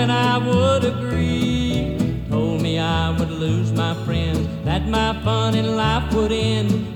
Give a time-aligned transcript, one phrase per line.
[0.00, 1.94] when I would agree.
[2.30, 6.89] Told me I would lose my friends, that my fun in life would end.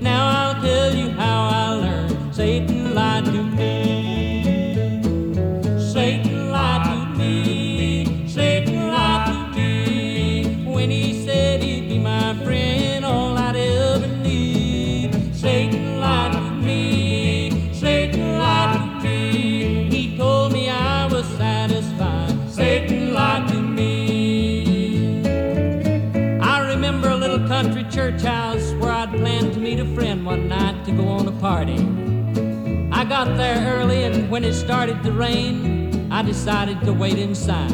[33.25, 37.72] Got there early, and when it started to rain, I decided to wait inside.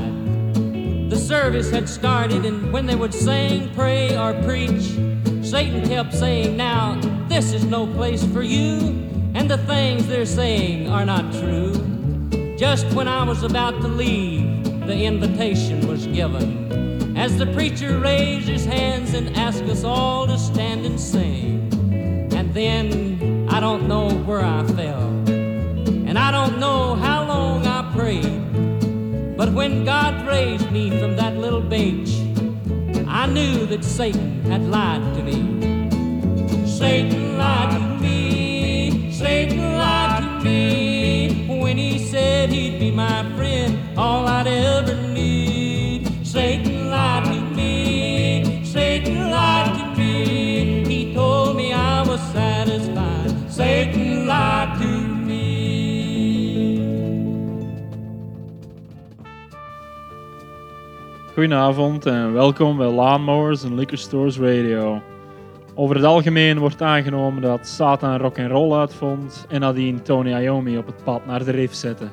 [1.10, 4.96] The service had started, and when they would sing, pray, or preach,
[5.42, 8.78] Satan kept saying, Now, this is no place for you,
[9.34, 11.72] and the things they're saying are not true.
[12.56, 17.16] Just when I was about to leave, the invitation was given.
[17.16, 21.68] As the preacher raised his hands and asked us all to stand and sing.
[22.32, 25.19] And then I don't know where I fell.
[26.11, 29.36] And I don't know how long I prayed.
[29.36, 32.11] But when God raised me from that little bench,
[33.06, 35.49] I knew that Satan had lied to me.
[61.40, 65.02] Goedenavond en welkom bij Lawnmowers en Liquor Stores Radio.
[65.74, 70.78] Over het algemeen wordt aangenomen dat Satan rock and roll uitvond en nadien Tony Iommi
[70.78, 72.08] op het pad naar de riff zette.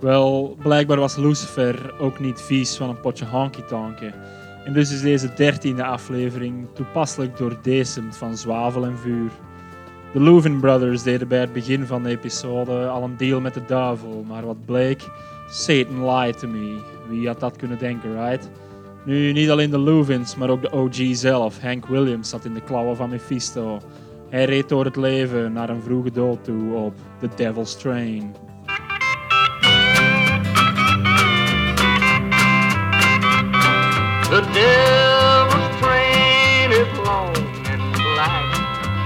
[0.00, 4.14] Wel, blijkbaar was Lucifer ook niet vies van een potje honky-tonken.
[4.64, 9.30] En dus is deze dertiende aflevering toepasselijk doordecemd van zwavel en vuur.
[10.12, 13.64] De Louvin Brothers deden bij het begin van de episode al een deal met de
[13.66, 15.08] duivel, maar wat bleek?
[15.50, 16.80] Satan lied to me.
[17.08, 18.50] Wie had dat kunnen denken, right?
[19.04, 22.60] Nu, niet alleen de Louvins, maar ook de OG zelf, Hank Williams, zat in de
[22.60, 23.80] klauwen van Mephisto.
[24.28, 28.34] Hij reed door het leven naar een vroege dood toe op The Devil's Train.
[34.30, 37.36] The devil's train is long
[37.66, 38.46] and black.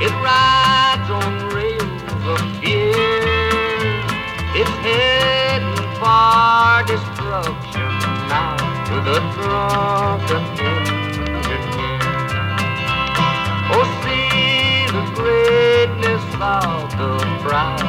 [0.00, 3.24] It rides on rails of fear.
[4.54, 5.23] It's
[6.44, 7.88] for destruction
[8.28, 8.52] now
[8.90, 10.44] with a drunken.
[13.72, 17.12] Oh, see the greatness of the
[17.42, 17.80] crowd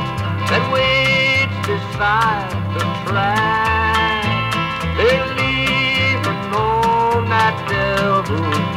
[0.50, 4.54] that waits beside the track.
[4.98, 8.75] They're leaving on that devil's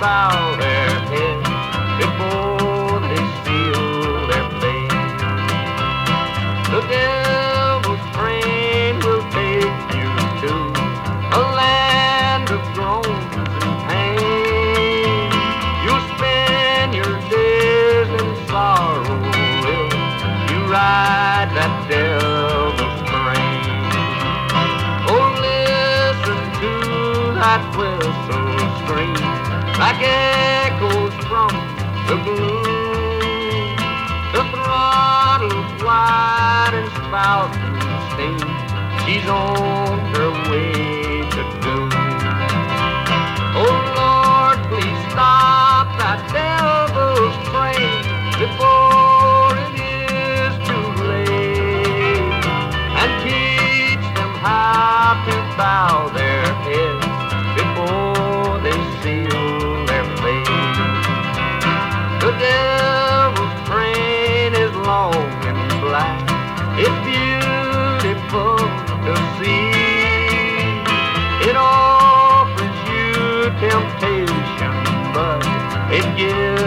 [0.00, 0.49] how
[38.12, 38.38] steam.
[39.04, 40.79] She's on her way
[76.20, 76.59] you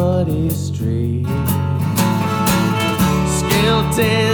[0.00, 1.28] muddy streets.
[3.36, 4.29] Skeletons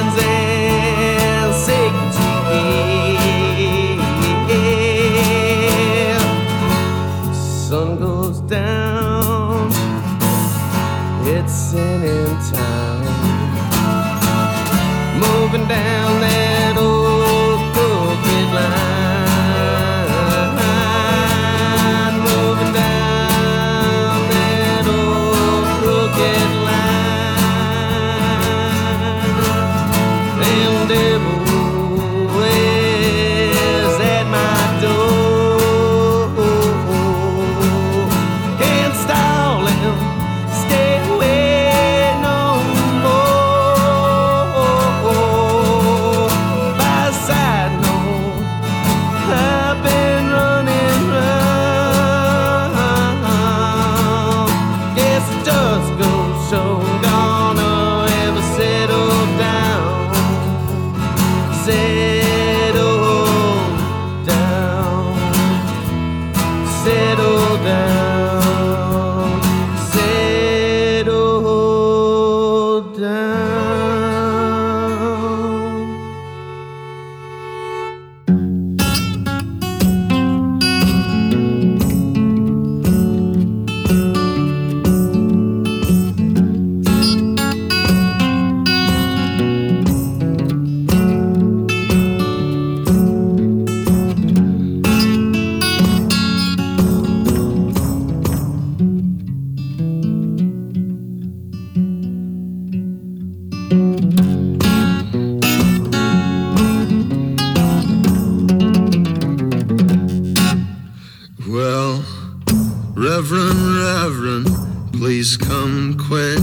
[115.26, 116.38] please come quick.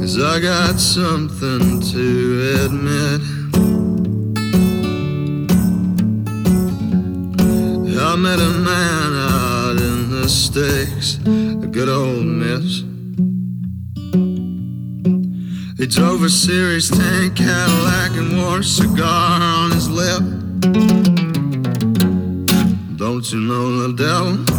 [0.00, 3.20] Cause I got something to admit.
[8.00, 12.82] I met a man out in the sticks, a good old miss.
[15.78, 20.22] He drove a Series 10 Cadillac and wore a cigar on his lip.
[22.96, 24.53] Don't you know the devil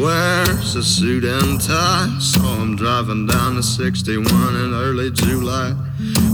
[0.00, 2.16] wears a suit and tie?
[2.18, 4.26] Saw him driving down the 61
[4.56, 5.72] in early July.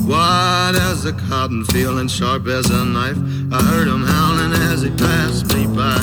[0.06, 3.18] White as a cotton field and sharp as a knife.
[3.52, 6.00] I heard him howling as he passed me by.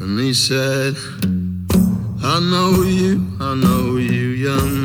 [0.00, 0.94] And he said,
[2.22, 4.79] I know you, I know you, young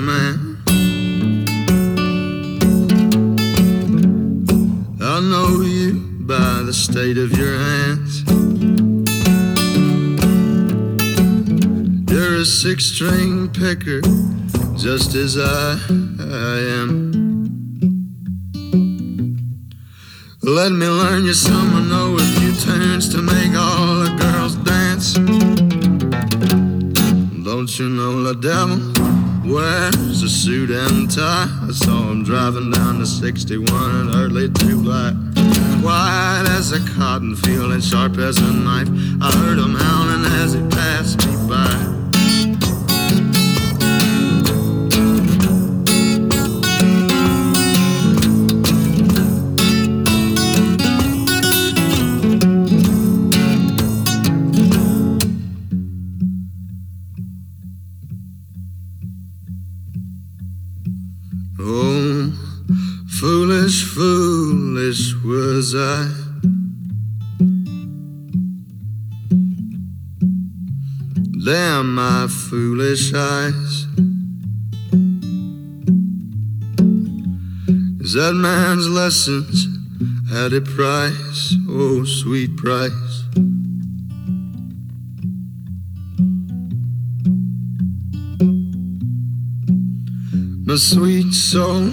[6.75, 8.23] state of your hands.
[12.11, 14.01] You're a six string picker,
[14.75, 15.79] just as I,
[16.19, 17.15] I am.
[20.41, 24.55] Let me learn you some, I know a few turns to make all the girls
[24.57, 25.13] dance.
[27.43, 28.79] Don't you know the devil
[29.49, 31.47] wears a suit and tie?
[31.67, 33.65] I saw him driving down the 61
[34.01, 35.13] in early July.
[35.85, 38.89] White as a cotton field and sharp as a knife.
[39.21, 42.04] I heard him howling as he passed me by.
[78.15, 79.67] That man's lessons
[80.31, 81.53] had a price?
[81.67, 83.25] Oh, sweet price.
[90.65, 91.91] my sweet soul,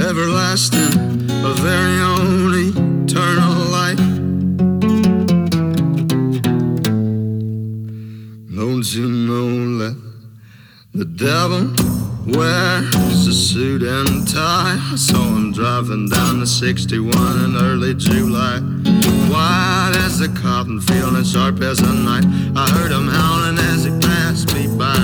[0.00, 2.54] everlasting, a very own
[3.04, 3.98] eternal life.
[8.56, 9.96] Don't you know that
[10.94, 14.78] the devil wears a suit and tie?
[14.92, 18.60] I saw him driving down the 61 in early July.
[19.30, 22.24] White as a cotton field and sharp as a knife.
[22.56, 24.96] I heard him howling as he passed me by.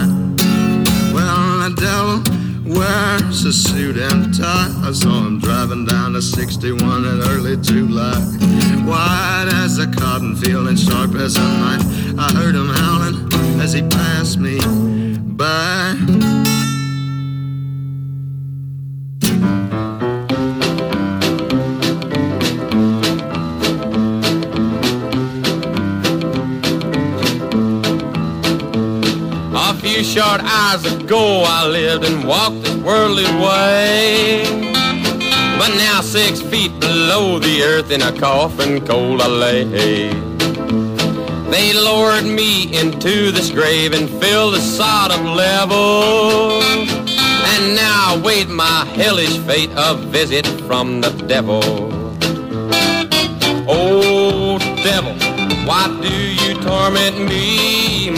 [1.14, 4.72] Well, the devil wears a suit and tie.
[4.82, 8.18] I saw him driving down the 61 in early July.
[8.84, 12.18] White as a cotton field and sharp as a knife.
[12.18, 14.58] I heard him howling as he passed me
[15.36, 16.45] by.
[30.16, 34.44] Short hours ago, I lived and walked this worldly way.
[35.58, 39.64] But now, six feet below the earth, in a coffin cold I lay.
[41.50, 46.62] They lowered me into this grave and filled the sod of level.
[47.52, 51.62] And now I wait my hellish fate, a visit from the devil.
[53.68, 55.12] Oh, devil,
[55.68, 57.55] why do you torment me?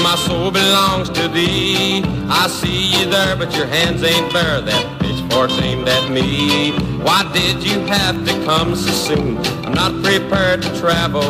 [0.08, 2.02] My soul belongs to thee.
[2.30, 4.62] I see you there, but your hands ain't bare.
[4.62, 6.72] That pitchfork's aimed at me.
[7.04, 9.36] Why did you have to come so soon?
[9.66, 11.20] I'm not prepared to travel,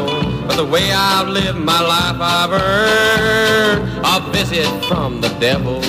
[0.47, 5.83] but the way I've lived my life, I've earned a visit from the devil.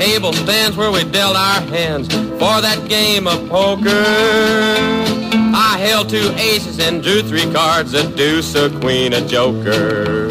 [0.00, 4.02] Table stands where we dealt our hands for that game of poker.
[5.54, 10.28] I held two aces and drew three cards, a deuce, a queen, a joker.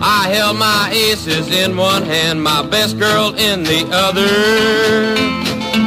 [0.00, 5.14] I held my aces in one hand, my best girl in the other.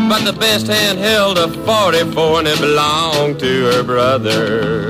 [0.08, 4.90] But the best hand held a 44 and it belonged to her brother.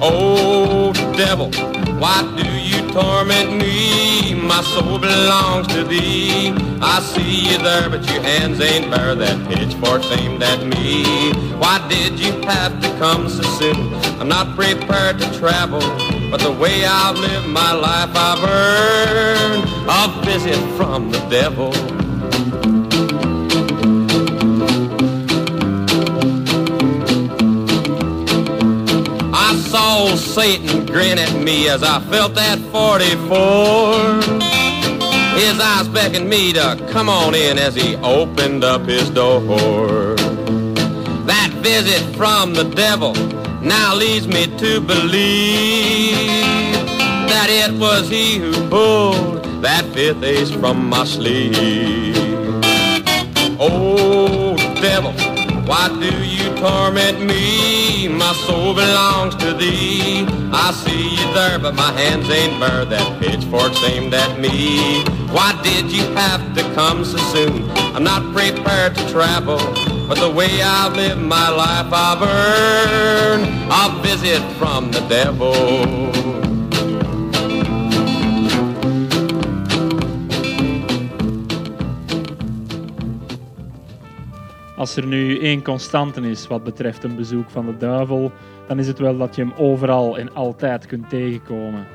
[0.00, 1.52] Oh, devil,
[2.00, 2.61] why do you
[2.92, 4.12] torment me?
[4.52, 6.52] my soul belongs to thee.
[6.82, 9.14] I see you there, but your hands ain't bare.
[9.14, 11.32] That pitchfork's aimed at me.
[11.56, 13.94] Why did you have to come so soon?
[14.20, 15.80] I'm not prepared to travel,
[16.30, 21.72] but the way I've lived my life, I've earned a visit from the devil.
[29.92, 34.22] Saw Satan grin at me as I felt that 44.
[35.38, 40.14] His eyes beckoned me to come on in as he opened up his door.
[41.26, 43.12] That visit from the devil
[43.60, 46.16] now leads me to believe
[47.28, 52.16] that it was he who pulled that fifth ace from my sleeve.
[53.60, 55.12] Oh, devil,
[55.66, 57.81] why do you torment me?
[58.08, 60.26] My soul belongs to thee.
[60.52, 62.84] I see you there, but my hands ain't bare.
[62.84, 65.04] That pitchfork's aimed at me.
[65.30, 67.70] Why did you have to come so soon?
[67.94, 69.58] I'm not prepared to travel,
[70.08, 76.31] but the way I've lived my life, I've earned a visit from the devil.
[84.82, 88.32] Als er nu één constante is wat betreft een bezoek van de duivel,
[88.66, 91.86] dan is het wel dat je hem overal en altijd kunt tegenkomen.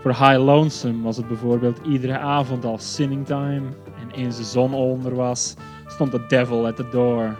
[0.00, 3.62] Voor High Lonesome was het bijvoorbeeld iedere avond als sinning time
[4.00, 5.54] en eens de zon onder was,
[5.86, 7.36] stond de devil at the door.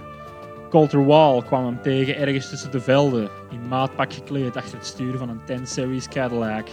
[0.71, 5.19] Coulter Wall kwam hem tegen ergens tussen de velden, in maatpak gekleed achter het stuur
[5.19, 6.67] van een 10 Series Cadillac.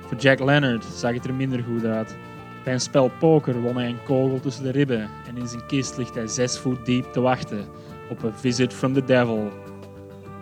[0.00, 2.16] Voor Jack Leonard zag het er minder goed uit.
[2.64, 5.96] Bij een spel poker won hij een kogel tussen de ribben en in zijn kist
[5.96, 7.64] ligt hij zes voet diep te wachten
[8.10, 9.52] op een visit from the devil.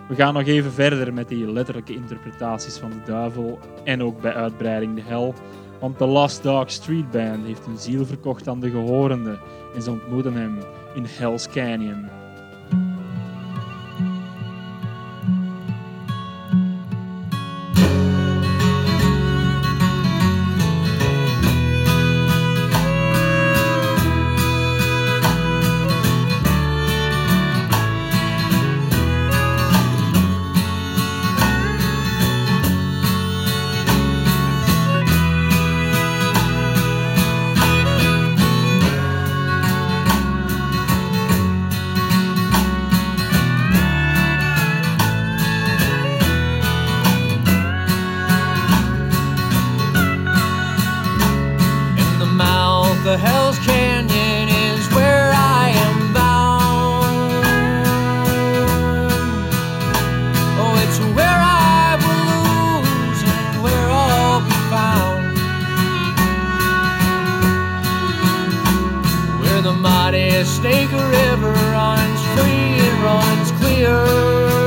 [0.08, 4.35] We gaan nog even verder met die letterlijke interpretaties van de duivel en ook bij
[4.35, 5.35] uitbreiding de hel,
[5.80, 9.38] want de Lost Dog Street Band heeft hun ziel verkocht aan de gehorende
[9.74, 10.58] en ze ontmoeten hem
[10.94, 12.21] in Hell's Canyon.
[69.72, 74.62] The mighty Snake River runs free and runs clear.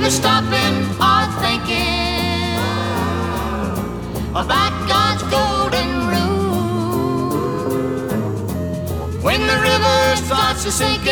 [0.00, 2.56] Never stopping or thinking
[4.30, 7.50] about God's golden rule.
[9.20, 11.04] When the river starts to sinking,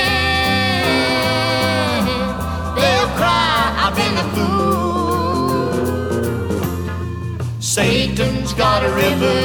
[2.77, 5.69] they'll cry, I've been a fool.
[7.61, 9.39] Satan's got a river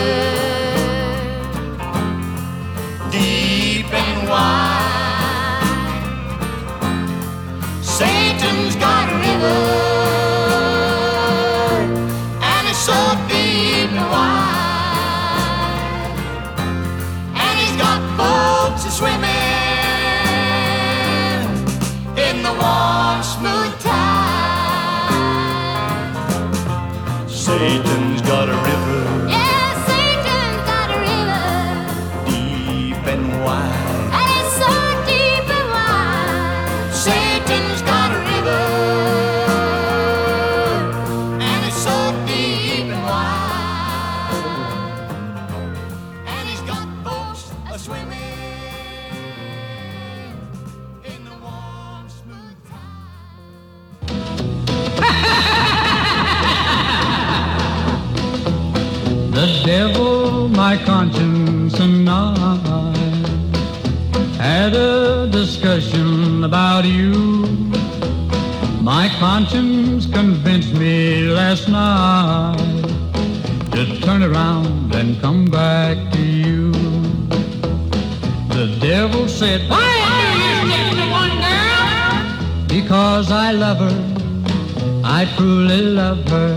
[3.11, 4.93] deep and wide.
[7.81, 9.02] Satan's got
[9.43, 9.92] a
[66.83, 67.45] about you.
[68.81, 72.57] My conscience convinced me last night
[73.71, 76.71] to turn around and come back to you.
[78.49, 82.67] The devil said, Why are you sticking to one girl?
[82.67, 83.99] Because I love her.
[85.03, 86.55] I truly love her.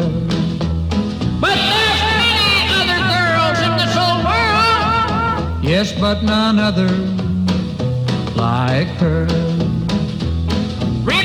[1.40, 5.64] But there's many other girls in this whole world.
[5.64, 6.90] Yes, but none other
[8.36, 9.45] like her.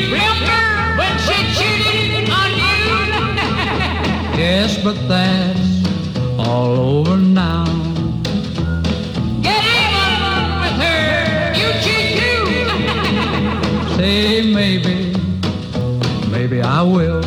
[0.06, 2.86] Remember when she cheated on you?
[4.38, 5.60] yes, but that's
[6.40, 7.66] all over now.
[9.42, 10.12] Get even
[10.62, 11.54] with her.
[11.60, 12.46] You cheat too.
[13.98, 15.14] Say maybe,
[16.30, 17.22] maybe I will.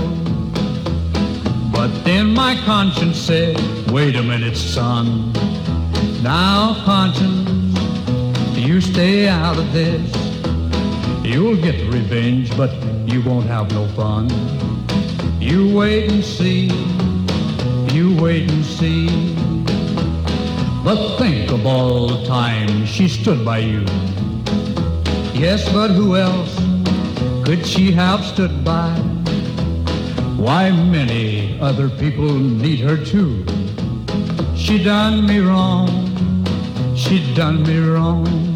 [1.71, 3.57] But then my conscience said,
[3.91, 5.33] wait a minute, son.
[6.23, 7.79] Now, conscience,
[8.57, 10.24] you stay out of this.
[11.35, 12.71] You'll get revenge, but
[13.09, 14.31] you won't have no fun.
[15.41, 16.67] You wait and see,
[17.93, 19.09] you wait and see.
[20.85, 23.81] But think of all the time she stood by you.
[25.35, 26.55] Yes, but who else
[27.45, 28.95] could she have stood by?
[30.37, 33.45] Why, many other people need her too.
[34.55, 35.89] She done me wrong,
[36.95, 38.54] she done me wrong.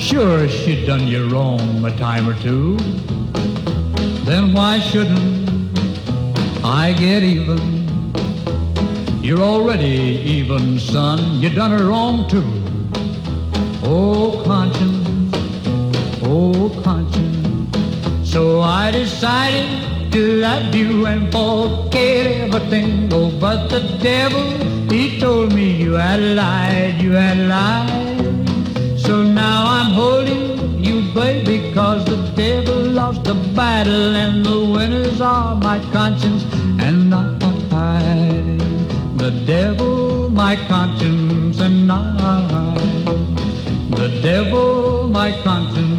[0.00, 2.76] Sure, she'd done you wrong a time or two.
[4.24, 5.78] Then why shouldn't
[6.64, 7.60] I get even?
[9.22, 11.40] You're already even, son.
[11.40, 12.42] You done her wrong too.
[13.84, 15.34] Oh, conscience,
[16.24, 18.28] oh, conscience.
[18.28, 23.12] So I decided to love you and forget everything.
[23.12, 24.42] Oh, but the devil,
[24.90, 27.99] he told me you had lied, you had lied.
[29.10, 35.20] So now I'm holding you, baby, cause the devil lost the battle and the winners
[35.20, 36.44] are my conscience
[36.78, 38.60] and not my pride.
[39.16, 42.74] The devil, my conscience and I.
[43.98, 45.89] The devil, my conscience.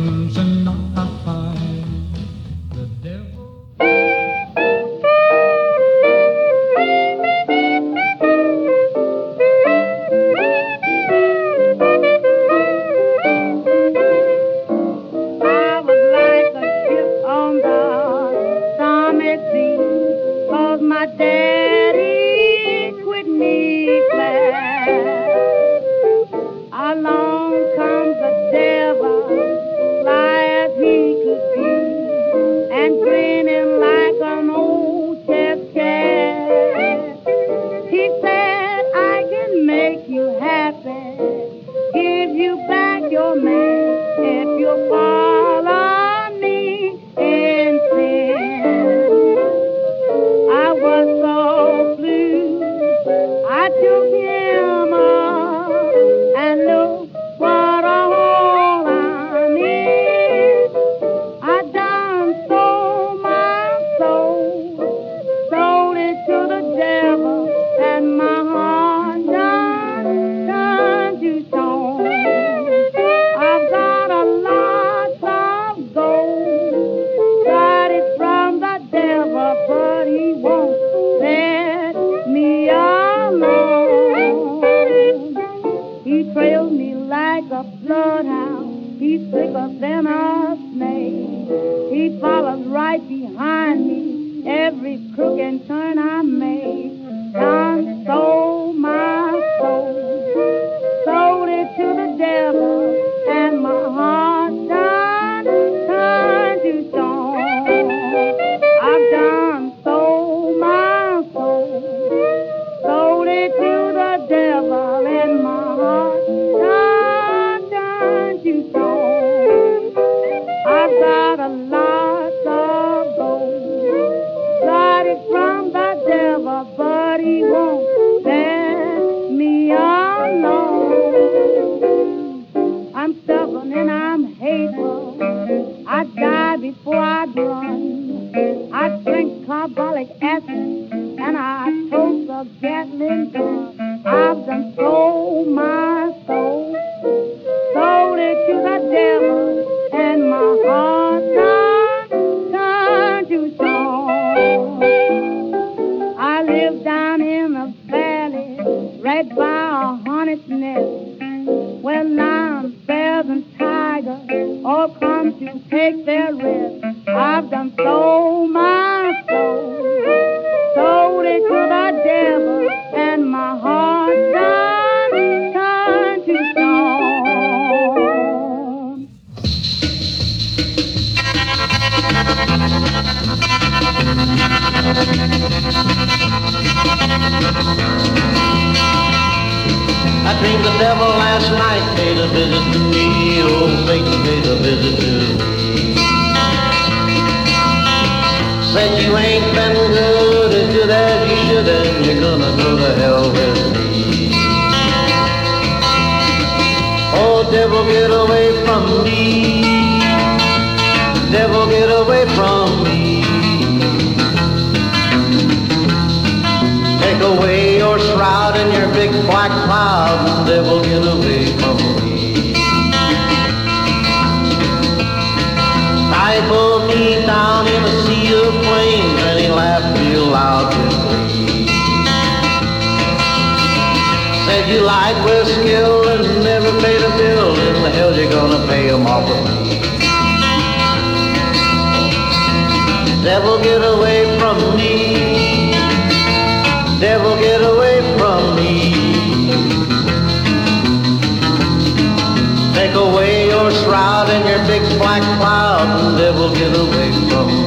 [255.02, 257.60] Black cloud, and devil, get away from me.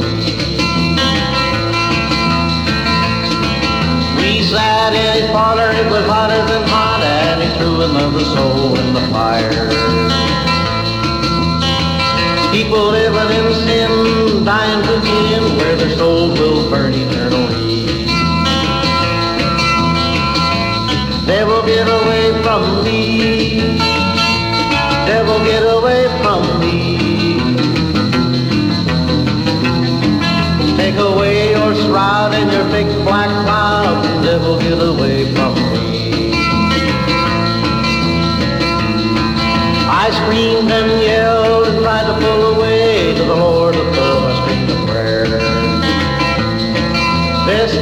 [4.19, 8.79] We sat in his parlor, it was hotter than hot, and he threw another soul
[8.79, 9.69] in the fire.
[12.53, 16.95] People living in sin, dying to get in where their souls will burn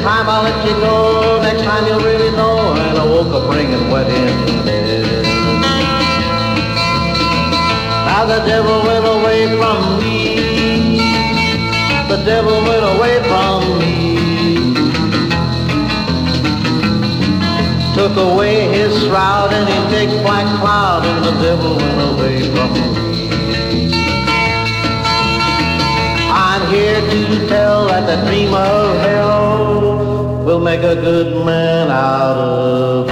[0.02, 1.40] time I'll let you go.
[1.42, 2.74] Next time you'll really know.
[2.74, 5.22] And I woke up bringing wet in bed.
[8.06, 10.98] Now the devil went away from me.
[12.08, 13.92] The devil went away from me.
[17.94, 22.72] Took away his shroud and his big black cloud, and the devil went away from
[22.72, 23.28] me.
[26.34, 29.91] I'm here to tell that the dream of hell
[30.62, 33.10] make a good man out of.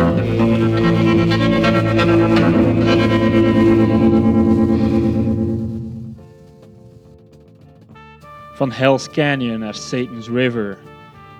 [8.55, 10.78] Van Hell's Canyon naar Satan's River.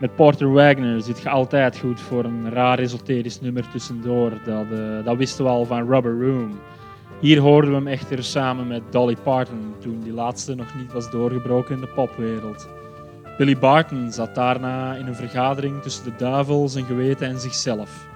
[0.01, 4.31] Met Porter Wagner zit je altijd goed voor een raar esoterisch nummer tussendoor.
[4.45, 6.61] Dat, eh, dat wisten we al van Rubber Room.
[7.21, 11.11] Hier hoorden we hem echter samen met Dolly Parton, toen die laatste nog niet was
[11.11, 12.69] doorgebroken in de popwereld.
[13.41, 18.07] Billy Barton zat daarna in een vergadering tussen de duivel, zijn geweten en zichzelf.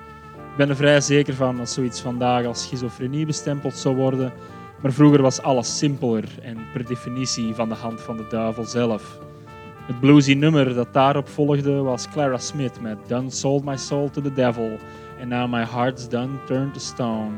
[0.51, 4.33] Ik ben er vrij zeker van dat zoiets vandaag als schizofrenie bestempeld zou worden,
[4.81, 9.19] maar vroeger was alles simpeler en per definitie van de hand van de duivel zelf.
[9.87, 14.23] Het bluesy nummer dat daarop volgde was Clara Smith met Done Sold My Soul to
[14.23, 14.79] the Devil
[15.21, 17.33] and Now My Heart's Done Turned to Stone.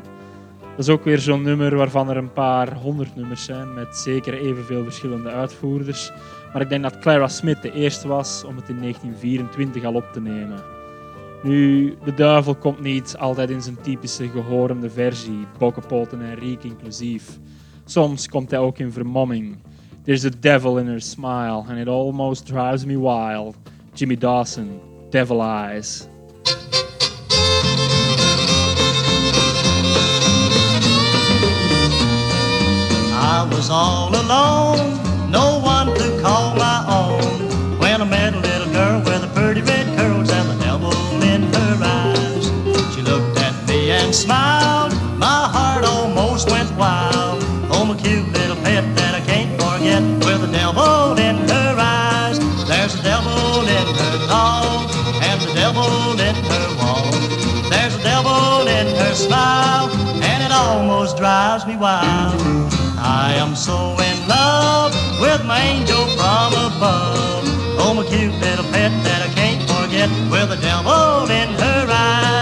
[0.76, 4.34] Dat is ook weer zo'n nummer waarvan er een paar honderd nummers zijn met zeker
[4.34, 6.12] evenveel verschillende uitvoerders.
[6.56, 10.12] Maar ik denk dat Clara Smith de eerste was om het in 1924 al op
[10.12, 10.62] te nemen.
[11.42, 17.38] Nu, de duivel komt niet altijd in zijn typische gehorende versie, bokkenpoten en riek inclusief.
[17.84, 19.56] Soms komt hij ook in vermomming.
[20.04, 23.56] There's a devil in her smile and it almost drives me wild.
[23.92, 24.80] Jimmy Dawson,
[25.10, 26.08] Devil Eyes.
[33.12, 35.05] I was all alone,
[44.16, 47.38] smiled, my heart almost went wild.
[47.68, 52.38] Oh, my cute little pet that I can't forget with the devil in her eyes.
[52.66, 54.88] There's a devil in her dog
[55.20, 57.12] and the devil in her walk.
[57.68, 59.90] There's a devil in her smile
[60.24, 62.40] and it almost drives me wild.
[62.96, 67.44] I am so in love with my angel from above.
[67.84, 72.35] Oh, my cute little pet that I can't forget with the devil in her eyes.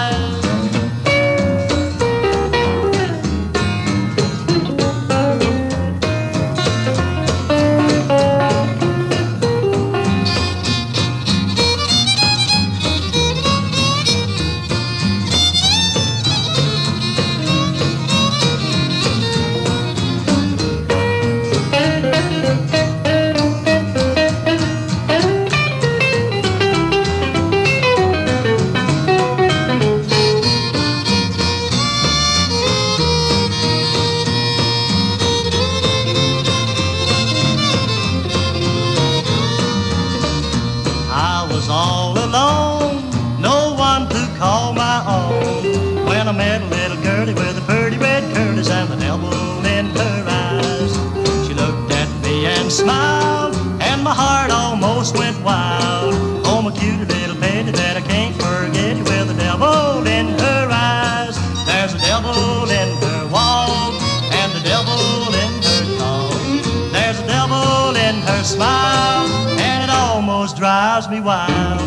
[71.04, 71.80] Drives me wild.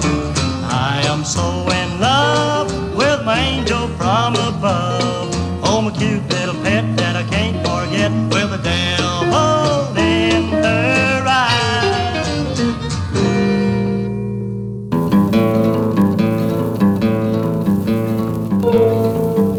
[0.70, 5.30] I am so in love with some angel from above.
[5.64, 12.28] Oh, my cute little pet that I can't forget with the devil in her eyes.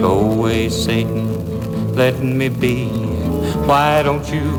[0.01, 2.89] Go away, Satan, let me be.
[3.67, 4.58] Why don't you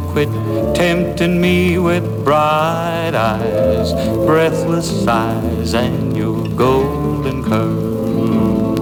[1.19, 3.91] tempting me with bright eyes,
[4.25, 8.79] breathless sighs, and your golden curls?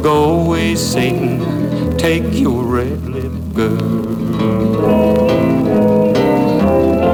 [0.00, 4.38] Go away, Satan, take your red lip girl.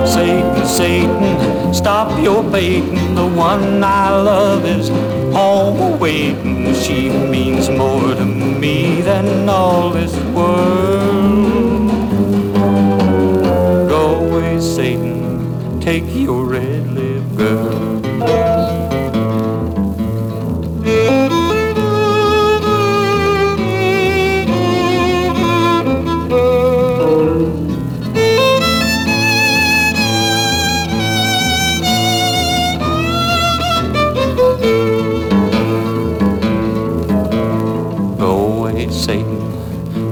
[0.07, 3.15] Satan, Satan, stop your baiting.
[3.15, 4.91] The one I love is
[5.33, 6.75] home waiting.
[6.75, 11.04] She means more to me than all this world.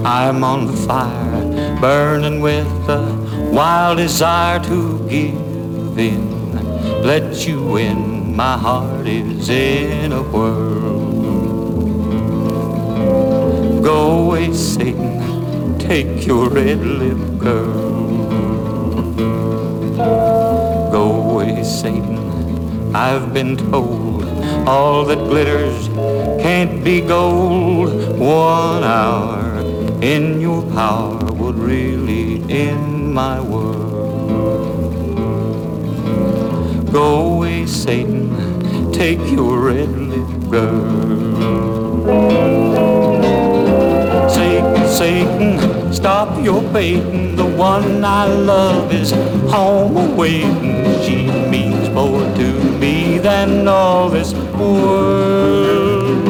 [0.04, 3.02] I'm on the fire, burning with a
[3.52, 7.02] wild desire to give in.
[7.02, 11.02] Let you in, my heart is in a whirl.
[13.82, 17.92] Go away, Satan, take your red lip girl.
[20.92, 24.24] Go away, Satan, I've been told
[24.66, 25.88] all that glitters
[26.40, 28.18] can't be gold.
[28.18, 29.41] One hour
[30.02, 34.92] in your power would really end my world.
[36.92, 42.02] Go away, Satan, take your red lip girl.
[44.28, 47.36] Satan, Satan, stop your baiting.
[47.36, 49.12] The one I love is
[49.52, 50.82] home waiting.
[51.04, 52.48] She means more to
[52.80, 56.24] me than all this world.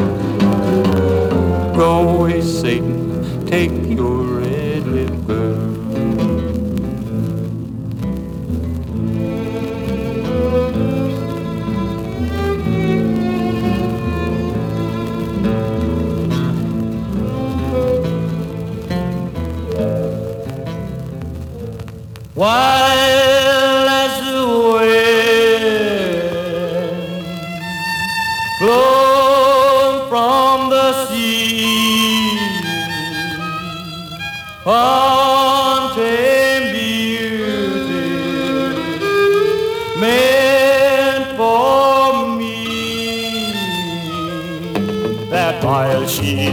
[1.74, 2.91] Go away, Satan,
[3.52, 5.72] take your red lip girl.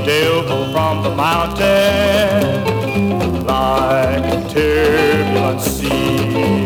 [0.10, 2.66] Dived from the mountain
[3.46, 6.59] like a turbulent sea.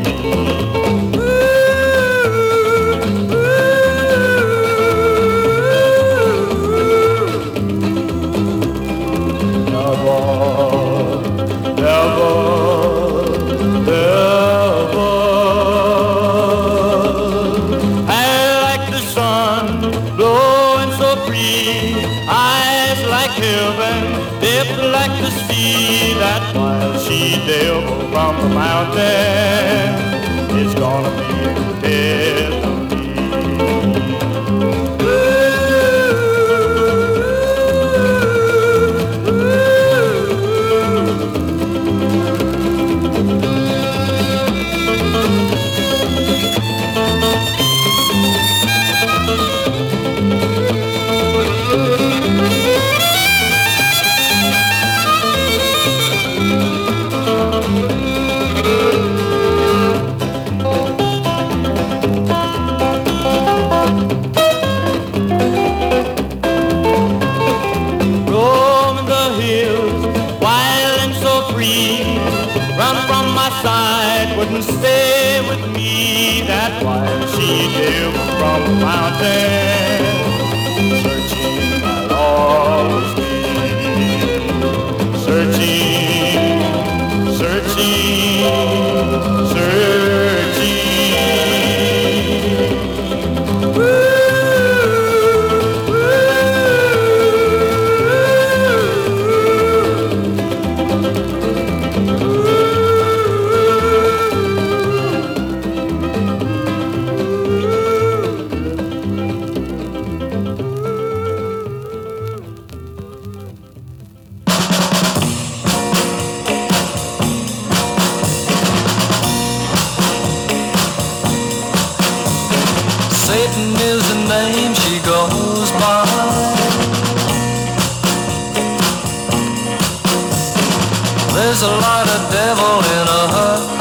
[131.62, 133.74] A lot of devil in a hut.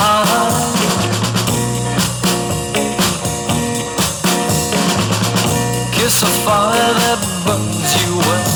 [5.93, 8.47] Kiss a fire that burns you well.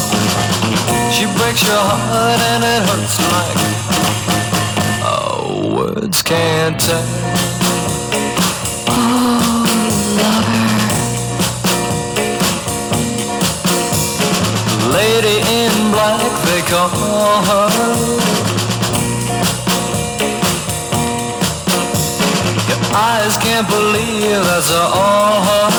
[1.10, 3.56] She breaks your heart and it hurts like
[5.06, 7.06] oh, words can't tell.
[8.88, 9.46] Oh.
[14.92, 16.90] Lady in black, they call
[17.44, 18.25] her.
[22.96, 25.70] Your eyes can't believe that's all.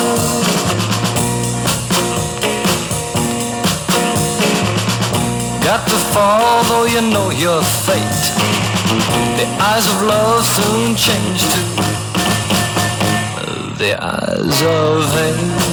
[5.64, 8.24] Got to fall, though you know your fate.
[9.36, 11.60] The eyes of love soon change to
[13.78, 15.67] the eyes of hate.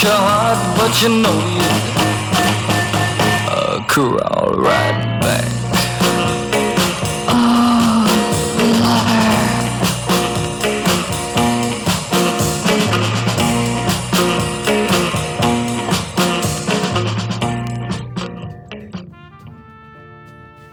[0.00, 1.62] Your heart, but you know you
[3.48, 5.46] uh, crawl right back.
[7.28, 7.72] Oh.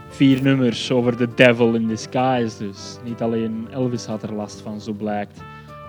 [0.10, 2.98] Vier nummers over The Devil in Disguise dus.
[3.04, 5.40] Niet alleen Elvis had er last van, zo blijkt.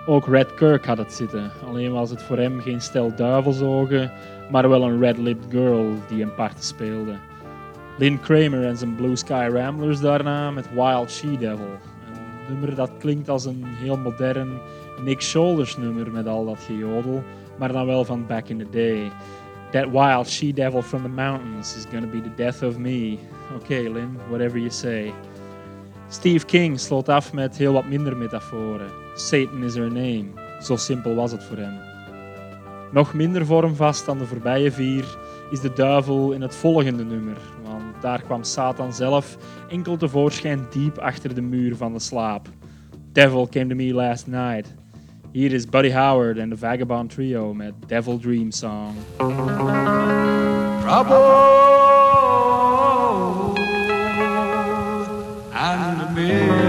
[0.05, 1.51] Ook Red Kirk had het zitten.
[1.67, 4.11] Alleen was het voor hem geen stel duivelsogen,
[4.51, 7.15] maar wel een red-lipped girl die een parten speelde.
[7.97, 11.65] Lynn Kramer en zijn Blue Sky Ramblers daarna met Wild She-Devil.
[11.67, 14.59] Een nummer dat klinkt als een heel modern
[15.03, 17.23] Nick Shoulders nummer met al dat gejodel,
[17.57, 19.11] maar dan wel van back in the day.
[19.71, 23.17] That wild she-devil from the mountains is gonna be the death of me.
[23.55, 25.13] Oké, Lynn, whatever you say.
[26.09, 29.00] Steve King sloot af met heel wat minder metaforen.
[29.15, 30.25] Satan is her name.
[30.61, 31.79] Zo simpel was het voor hem.
[32.91, 35.05] Nog minder vormvast dan de voorbije vier
[35.49, 39.37] is de duivel in het volgende nummer, want daar kwam Satan zelf
[39.69, 42.47] enkel tevoorschijn diep achter de muur van de slaap.
[43.11, 44.75] Devil came to me last night.
[45.31, 48.93] Hier is Buddy Howard en de Vagabond Trio met Devil Dream Song.
[50.81, 51.51] trouble
[55.53, 56.60] and misery.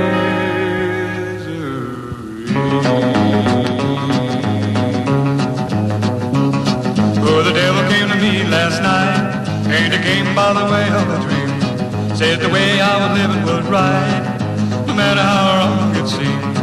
[7.24, 11.04] Oh, the devil came to me last night, and it came by the way of
[11.04, 11.50] a dream.
[12.16, 14.24] Said the way I was living was right,
[14.86, 16.56] no matter how wrong it seemed.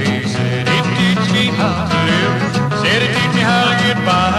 [0.00, 2.40] He said he'd teach me how to live,
[2.80, 4.32] said he'd teach me how to get by.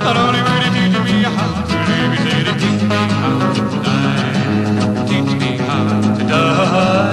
[0.00, 3.36] Not only would he teach me how to live, he said he'd teach me how
[3.52, 5.04] to die.
[5.04, 5.84] Teach me how
[6.16, 7.09] to die.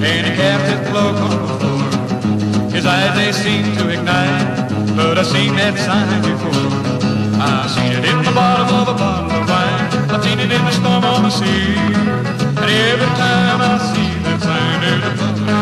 [0.00, 2.70] Night, and cloak on the floor.
[2.70, 6.70] His eyes they seemed to ignite, but I've seen that sign before.
[7.40, 10.10] I've seen it in the bottom of a bottle of wine.
[10.10, 11.76] I've seen it in the storm on the sea.
[12.60, 15.59] And every time I see that sign, there's a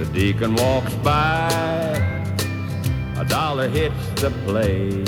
[0.00, 1.50] The deacon walks by,
[3.18, 5.06] a dollar hits the plate.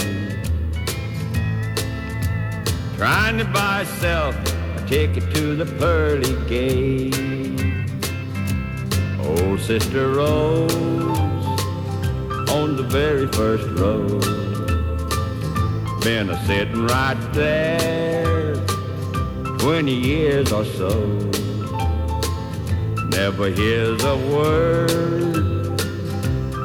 [2.98, 4.36] Trying to buy self
[4.76, 7.16] a ticket to the pearly gate.
[9.24, 10.70] Old Sister Rose
[12.50, 14.06] on the very first row.
[16.02, 18.56] Been a sitting right there
[19.58, 21.41] 20 years or so.
[23.12, 25.80] Never hears a word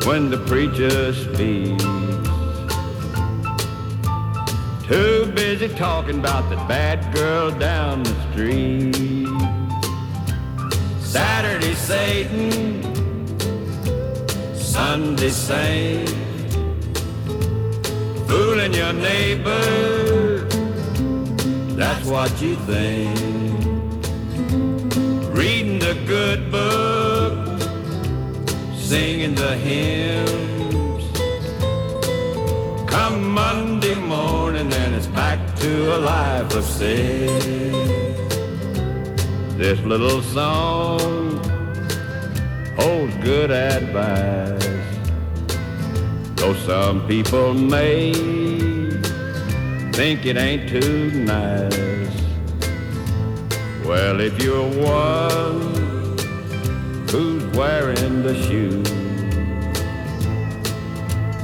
[0.06, 1.84] when the preacher speaks.
[4.88, 9.28] Too busy talking about the bad girl down the street.
[11.02, 12.82] Saturday Satan,
[14.56, 16.10] Sunday Saint,
[18.28, 20.46] fooling your neighbor,
[21.76, 23.47] that's what you think.
[26.08, 27.60] Good book,
[28.78, 31.04] singing the hymns.
[32.90, 37.28] Come Monday morning and it's back to a life of sin.
[39.58, 41.40] This little song
[42.78, 44.64] holds good advice.
[46.36, 48.14] Though some people may
[49.92, 51.76] think it ain't too nice.
[53.86, 55.77] Well, if you're one
[57.58, 58.84] wearing the shoe,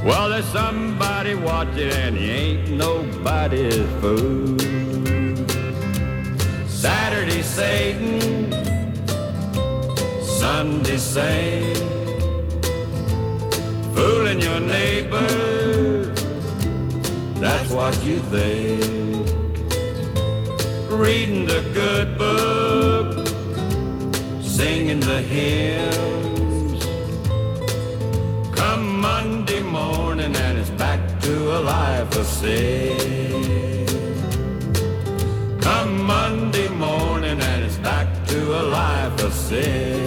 [0.04, 4.56] well, there's somebody watching and he ain't nobody's fool.
[6.68, 8.52] Saturday Satan,
[10.22, 11.78] Sunday Saint,
[13.96, 15.26] fooling your neighbor,
[17.40, 18.84] that's what you think.
[20.90, 23.26] Reading the good book,
[24.40, 25.93] singing the hymns.
[32.44, 33.86] Sin.
[35.60, 40.04] Come Monday morning and it's back to a life of sin.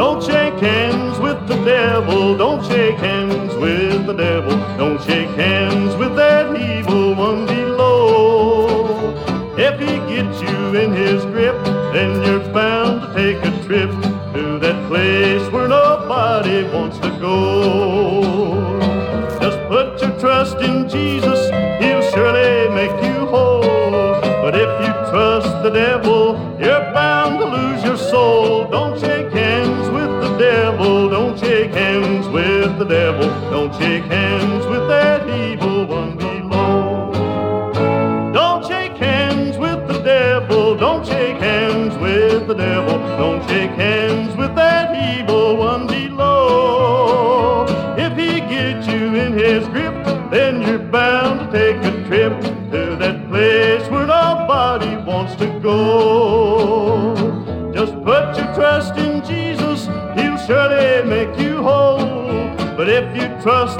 [0.00, 2.36] Don't shake hands with the devil.
[2.38, 4.56] Don't shake hands with the devil.
[4.78, 8.00] Don't shake hands with that evil one below.
[9.68, 11.58] If he gets you in his grip,
[11.92, 12.39] then you're
[13.20, 13.90] take a trip
[14.32, 17.36] to that place where nobody wants to go.
[19.42, 21.40] Just put your trust in Jesus,
[21.82, 23.60] he'll surely make you whole.
[24.42, 26.22] But if you trust the devil,
[26.58, 28.70] you're bound to lose your soul.
[28.70, 31.10] Don't shake hands with the devil.
[31.10, 33.28] Don't shake hands with the devil.
[33.54, 34.59] Don't shake hands
[44.40, 47.66] with that evil one below.
[47.98, 49.94] If he gets you in his grip,
[50.30, 52.40] then you're bound to take a trip
[52.72, 57.14] to that place where nobody wants to go.
[57.74, 59.86] Just put your trust in Jesus,
[60.16, 62.56] he'll surely make you whole.
[62.78, 63.79] But if you trust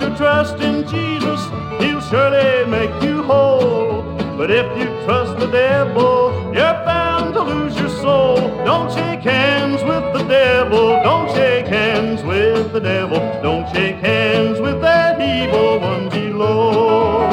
[0.00, 1.40] your trust in Jesus,
[1.80, 4.02] he'll surely make you whole.
[4.36, 8.36] But if you trust the devil, you're bound to lose your soul.
[8.64, 11.02] Don't shake hands with the devil.
[11.02, 13.18] Don't shake hands with the devil.
[13.42, 17.28] Don't shake hands with that evil one below.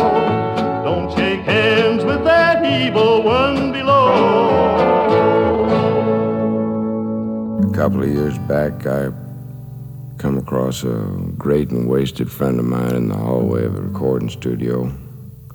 [0.84, 3.88] Don't shake hands with that evil one below.
[7.64, 9.12] A couple of years back, I
[10.48, 10.96] across a
[11.38, 14.84] great and wasted friend of mine in the hallway of a recording studio.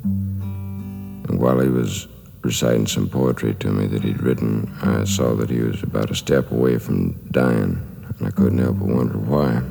[0.04, 2.08] And while he was
[2.42, 6.14] reciting some poetry to me that he'd written, I saw that he was about a
[6.14, 7.80] step away from dying,
[8.18, 9.62] and I couldn't help but wonder why.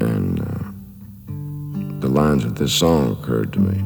[0.00, 3.76] And uh, the lines of this song occurred to me.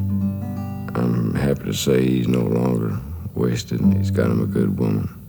[0.95, 3.01] I'm happy to say he's no longer
[3.35, 5.22] wasted, and he's got him a good woman.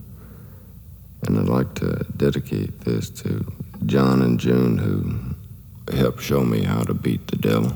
[1.26, 3.46] And I'd like to dedicate this to
[3.86, 7.74] John and June, who helped show me how to beat the devil.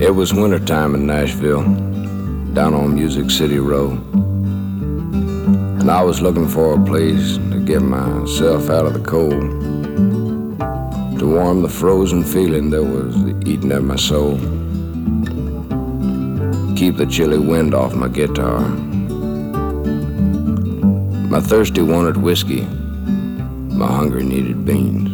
[0.00, 1.62] It was wintertime in Nashville,
[2.54, 3.98] down on Music City Road.
[5.80, 9.42] And I was looking for a place to get myself out of the cold,
[11.18, 14.38] to warm the frozen feeling that was eating at my soul,
[16.78, 18.60] keep the chilly wind off my guitar.
[21.28, 25.10] My thirsty wanted whiskey, my hungry needed beans.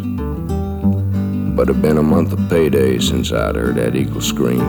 [1.57, 4.61] But it'd been a month of payday since I'd heard that eagle scream.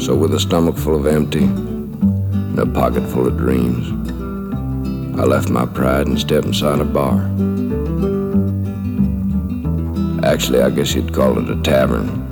[0.00, 3.86] So with a stomach full of empty and a pocket full of dreams,
[5.16, 7.20] I left my pride and stepped inside a bar.
[10.28, 12.29] Actually, I guess you'd call it a tavern.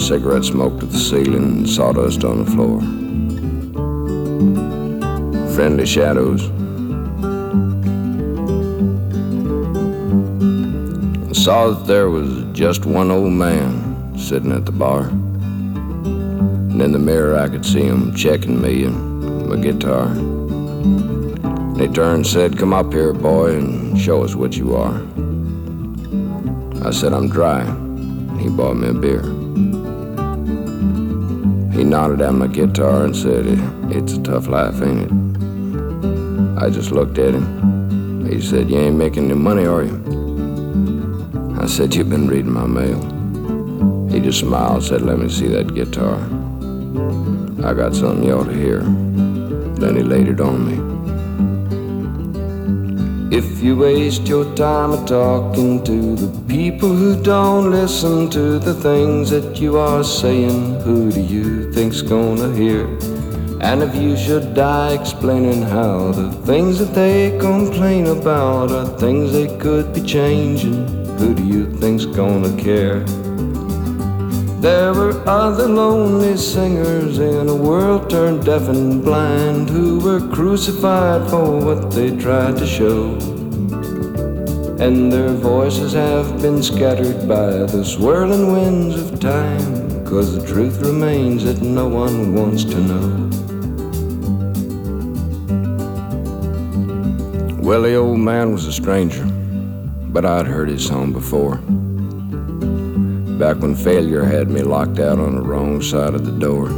[0.00, 2.80] Cigarette smoke to the ceiling and sawdust on the floor.
[5.54, 6.48] Friendly shadows.
[11.28, 15.08] I saw that there was just one old man sitting at the bar.
[15.08, 20.06] And in the mirror, I could see him checking me and my guitar.
[20.06, 24.94] And he turned and said, Come up here, boy, and show us what you are.
[26.84, 27.60] I said, I'm dry.
[27.60, 29.39] And he bought me a beer.
[31.80, 33.46] He nodded at my guitar and said,
[33.90, 36.62] It's a tough life, ain't it?
[36.62, 38.26] I just looked at him.
[38.26, 39.96] He said, You ain't making any money, are you?
[41.58, 43.00] I said, You've been reading my mail.
[44.10, 46.16] He just smiled and said, Let me see that guitar.
[47.66, 48.80] I got something you ought to hear.
[48.80, 50.89] Then he laid it on me.
[53.30, 59.30] If you waste your time talking to the people who don't listen to the things
[59.30, 62.86] that you are saying, who do you think's gonna hear?
[63.60, 69.30] And if you should die explaining how the things that they complain about are things
[69.30, 73.06] they could be changing, who do you think's gonna care?
[74.60, 81.30] There were other lonely singers in a world turned deaf and blind who were crucified
[81.30, 83.14] for what they tried to show.
[84.78, 90.76] And their voices have been scattered by the swirling winds of time, cause the truth
[90.82, 93.30] remains that no one wants to know.
[97.62, 101.62] Well, the old man was a stranger, but I'd heard his song before.
[103.40, 106.68] Back when failure had me locked out on the wrong side of the door.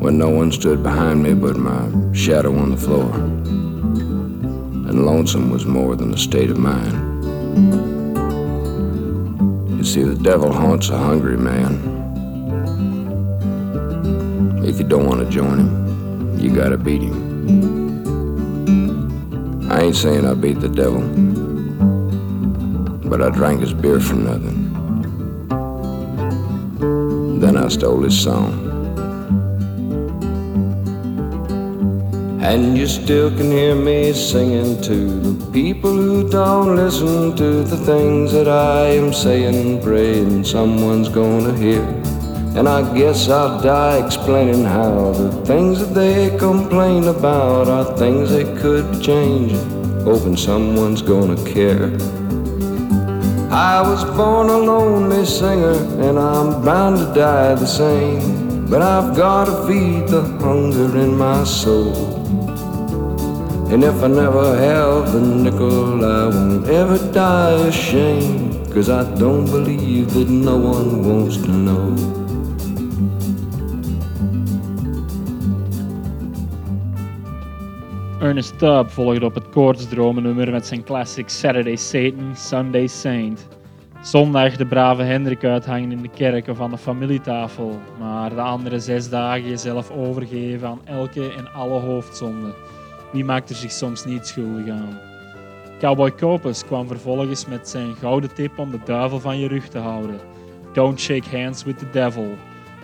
[0.00, 3.12] When no one stood behind me but my shadow on the floor.
[4.88, 6.94] And lonesome was more than a state of mind.
[9.76, 11.74] You see, the devil haunts a hungry man.
[14.64, 17.20] If you don't want to join him, you gotta beat him.
[19.70, 21.02] I ain't saying I beat the devil,
[23.10, 24.65] but I drank his beer for nothing.
[27.38, 28.66] Then I stole his song.
[32.40, 37.76] And you still can hear me singing to the people who don't listen to the
[37.76, 41.82] things that I am saying, praying someone's gonna hear.
[42.56, 48.30] And I guess I'll die explaining how the things that they complain about are things
[48.30, 49.68] they could be changing,
[50.04, 51.90] hoping someone's gonna care.
[53.50, 58.66] I was born a lonely singer, and I'm bound to die the same.
[58.68, 62.16] But I've gotta feed the hunger in my soul.
[63.70, 68.72] And if I never have the nickel, I won't ever die ashamed.
[68.74, 72.25] Cause I don't believe that no one wants to know.
[78.26, 83.48] Ernest Tubb volgde op het koortsdromennummer met zijn classic Saturday Satan, Sunday Saint.
[84.02, 89.08] Zondag de brave Hendrik uithangen in de kerken van de familietafel, maar de andere zes
[89.08, 92.54] dagen jezelf overgeven aan elke en alle hoofdzonde.
[93.12, 94.98] Wie maakt er zich soms niet schuldig aan?
[95.78, 99.78] Cowboy Copus kwam vervolgens met zijn gouden tip om de duivel van je rug te
[99.78, 100.20] houden.
[100.72, 102.34] Don't Shake Hands with the Devil.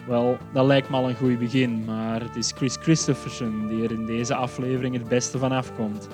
[0.06, 3.92] Wel, dat lijkt me al een goed begin, maar het is Chris Christopherson die er
[3.92, 6.08] in deze aflevering het beste van afkomt.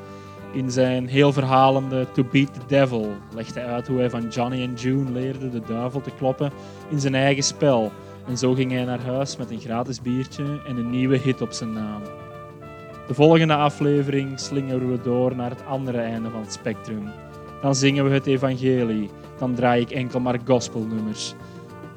[0.52, 4.62] In zijn heel verhalende To Beat the Devil legt hij uit hoe hij van Johnny
[4.62, 6.52] en June leerde de duivel te kloppen
[6.90, 7.92] in zijn eigen spel.
[8.26, 11.52] En zo ging hij naar huis met een gratis biertje en een nieuwe hit op
[11.52, 12.02] zijn naam.
[13.06, 17.10] De volgende aflevering slingeren we door naar het andere einde van het spectrum.
[17.62, 21.34] Dan zingen we het evangelie, dan draai ik enkel maar gospelnummers.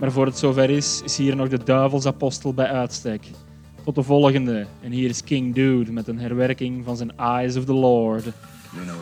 [0.02, 3.24] Maar voor het zover is, is hier nog de duivelsapostel bij uitstek.
[3.84, 7.66] Tot de volgende, en hier is King Dude met een herwerking van zijn Eyes of
[7.66, 8.24] the Lord.
[8.24, 8.32] We
[8.84, 8.96] know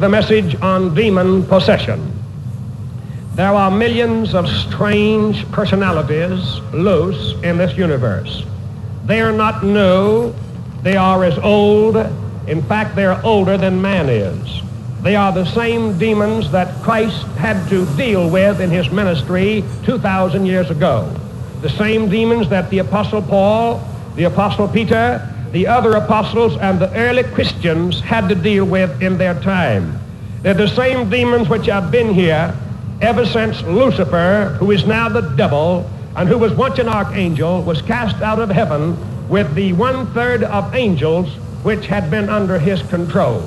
[0.00, 2.12] the message on demon possession.
[3.34, 8.44] There are millions of strange personalities loose in this universe.
[9.06, 10.34] They are not new.
[10.82, 11.96] They are as old.
[12.46, 14.62] In fact, they're older than man is.
[15.02, 20.46] They are the same demons that Christ had to deal with in his ministry 2,000
[20.46, 21.12] years ago.
[21.60, 23.82] The same demons that the Apostle Paul,
[24.14, 29.18] the Apostle Peter, the other apostles, and the early Christians had to deal with in
[29.18, 29.98] their time.
[30.42, 32.54] They're the same demons which have been here
[33.00, 37.80] ever since Lucifer, who is now the devil, and who was once an archangel, was
[37.82, 38.96] cast out of heaven
[39.28, 41.28] with the one-third of angels
[41.62, 43.42] which had been under his control.